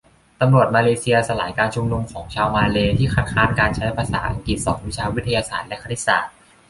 [0.41, 6.31] ตำรวจมาเลเซีย สลายการชุมนุมของชาวมาเลย์ ที่คัดค้านการใช้ภาษาอังกฤษสอนวิชาวิทยาศาสตร์และคณิตศาสตร์